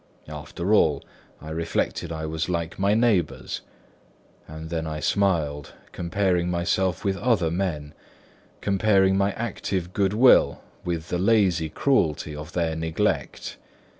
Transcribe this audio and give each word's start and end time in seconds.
After 0.29 0.73
all, 0.73 1.05
I 1.39 1.51
reflected, 1.51 2.11
I 2.11 2.25
was 2.25 2.49
like 2.49 2.79
my 2.79 2.95
neighbours; 2.95 3.61
and 4.47 4.71
then 4.71 4.87
I 4.87 4.99
smiled, 4.99 5.73
comparing 5.91 6.49
myself 6.49 7.05
with 7.05 7.17
other 7.17 7.51
men, 7.51 7.93
comparing 8.61 9.15
my 9.15 9.31
active 9.33 9.93
good 9.93 10.13
will 10.13 10.59
with 10.83 11.09
the 11.09 11.19
lazy 11.19 11.69
cruelty 11.69 12.35
of 12.35 12.53
their 12.53 12.75
neglect. 12.75 13.57